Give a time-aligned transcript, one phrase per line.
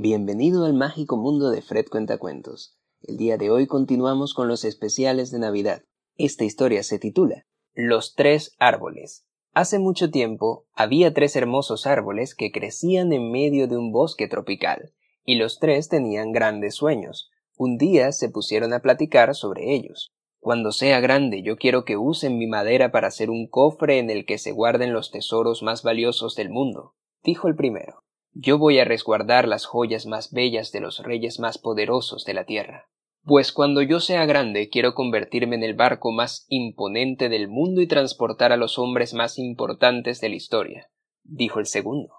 [0.00, 2.78] Bienvenido al mágico mundo de Fred Cuentacuentos.
[3.02, 5.82] El día de hoy continuamos con los especiales de Navidad.
[6.14, 9.26] Esta historia se titula Los tres árboles.
[9.54, 14.92] Hace mucho tiempo había tres hermosos árboles que crecían en medio de un bosque tropical,
[15.24, 17.28] y los tres tenían grandes sueños.
[17.56, 20.12] Un día se pusieron a platicar sobre ellos.
[20.38, 24.26] Cuando sea grande yo quiero que usen mi madera para hacer un cofre en el
[24.26, 26.94] que se guarden los tesoros más valiosos del mundo,
[27.24, 28.04] dijo el primero.
[28.32, 32.44] Yo voy a resguardar las joyas más bellas de los reyes más poderosos de la
[32.44, 32.88] tierra.
[33.24, 37.86] Pues cuando yo sea grande quiero convertirme en el barco más imponente del mundo y
[37.86, 40.90] transportar a los hombres más importantes de la historia,
[41.24, 42.14] dijo el segundo.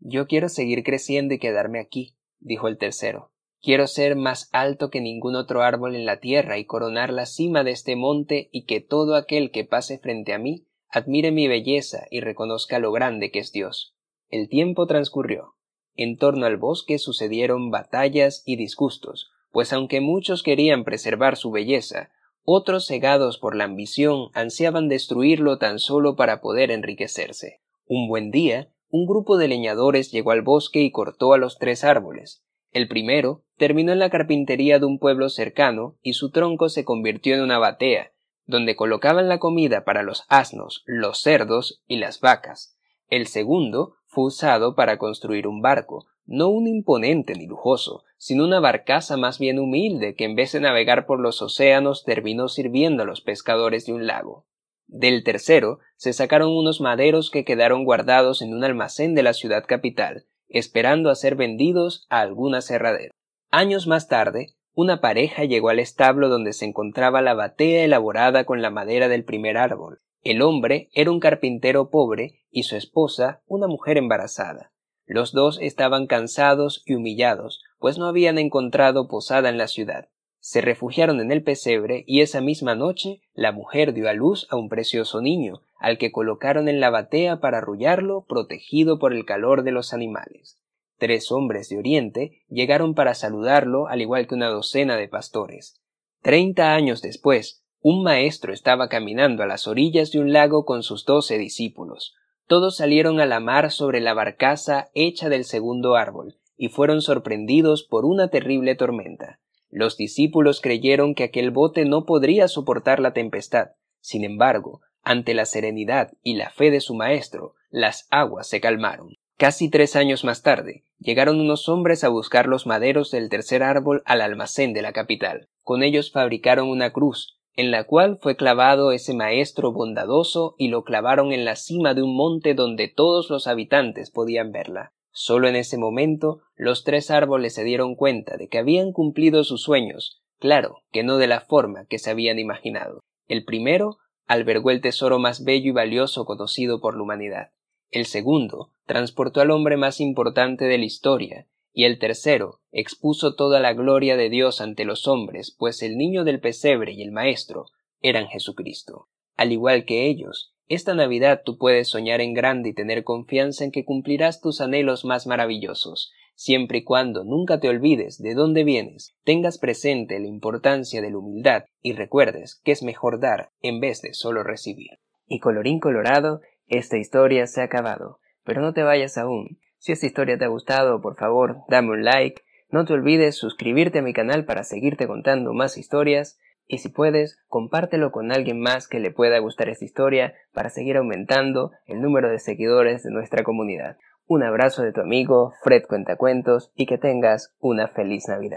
[0.00, 3.32] Yo quiero seguir creciendo y quedarme aquí, dijo el tercero.
[3.60, 7.64] Quiero ser más alto que ningún otro árbol en la tierra y coronar la cima
[7.64, 12.06] de este monte y que todo aquel que pase frente a mí admire mi belleza
[12.10, 13.96] y reconozca lo grande que es Dios.
[14.30, 15.54] El tiempo transcurrió.
[15.94, 22.10] En torno al bosque sucedieron batallas y disgustos, pues aunque muchos querían preservar su belleza,
[22.44, 27.60] otros cegados por la ambición ansiaban destruirlo tan solo para poder enriquecerse.
[27.86, 31.84] Un buen día, un grupo de leñadores llegó al bosque y cortó a los tres
[31.84, 32.44] árboles.
[32.70, 37.34] El primero terminó en la carpintería de un pueblo cercano y su tronco se convirtió
[37.34, 38.12] en una batea,
[38.46, 42.77] donde colocaban la comida para los asnos, los cerdos y las vacas.
[43.08, 48.60] El segundo fue usado para construir un barco, no un imponente ni lujoso, sino una
[48.60, 53.06] barcaza más bien humilde que en vez de navegar por los océanos terminó sirviendo a
[53.06, 54.44] los pescadores de un lago.
[54.86, 59.64] Del tercero se sacaron unos maderos que quedaron guardados en un almacén de la ciudad
[59.66, 63.12] capital, esperando a ser vendidos a algún aserradero.
[63.50, 68.62] Años más tarde, una pareja llegó al establo donde se encontraba la batea elaborada con
[68.62, 70.00] la madera del primer árbol.
[70.28, 74.74] El hombre era un carpintero pobre y su esposa una mujer embarazada.
[75.06, 80.10] Los dos estaban cansados y humillados, pues no habían encontrado posada en la ciudad.
[80.38, 84.56] Se refugiaron en el pesebre y esa misma noche la mujer dio a luz a
[84.56, 89.62] un precioso niño, al que colocaron en la batea para arrullarlo, protegido por el calor
[89.62, 90.60] de los animales.
[90.98, 95.80] Tres hombres de Oriente llegaron para saludarlo, al igual que una docena de pastores.
[96.20, 101.04] Treinta años después, un maestro estaba caminando a las orillas de un lago con sus
[101.04, 102.14] doce discípulos.
[102.46, 107.84] Todos salieron a la mar sobre la barcaza hecha del segundo árbol, y fueron sorprendidos
[107.84, 109.38] por una terrible tormenta.
[109.70, 113.72] Los discípulos creyeron que aquel bote no podría soportar la tempestad.
[114.00, 119.16] Sin embargo, ante la serenidad y la fe de su maestro, las aguas se calmaron.
[119.36, 124.02] Casi tres años más tarde, llegaron unos hombres a buscar los maderos del tercer árbol
[124.04, 125.48] al almacén de la capital.
[125.62, 130.84] Con ellos fabricaron una cruz, en la cual fue clavado ese maestro bondadoso y lo
[130.84, 134.92] clavaron en la cima de un monte donde todos los habitantes podían verla.
[135.10, 139.60] Solo en ese momento los tres árboles se dieron cuenta de que habían cumplido sus
[139.60, 143.00] sueños, claro que no de la forma que se habían imaginado.
[143.26, 143.98] El primero
[144.28, 147.50] albergó el tesoro más bello y valioso conocido por la humanidad.
[147.90, 153.60] El segundo transportó al hombre más importante de la historia, y el tercero expuso toda
[153.60, 157.66] la gloria de Dios ante los hombres, pues el niño del pesebre y el maestro
[158.00, 159.06] eran Jesucristo.
[159.36, 163.70] Al igual que ellos, esta Navidad tú puedes soñar en grande y tener confianza en
[163.70, 169.14] que cumplirás tus anhelos más maravillosos, siempre y cuando nunca te olvides de dónde vienes,
[169.22, 174.02] tengas presente la importancia de la humildad y recuerdes que es mejor dar en vez
[174.02, 174.98] de solo recibir.
[175.28, 179.60] Y colorín colorado, esta historia se ha acabado, pero no te vayas aún.
[179.78, 182.42] Si esta historia te ha gustado, por favor, dame un like.
[182.70, 186.38] No te olvides suscribirte a mi canal para seguirte contando más historias.
[186.66, 190.96] Y si puedes, compártelo con alguien más que le pueda gustar esta historia para seguir
[190.96, 193.96] aumentando el número de seguidores de nuestra comunidad.
[194.26, 198.56] Un abrazo de tu amigo Fred Cuentacuentos y que tengas una feliz Navidad.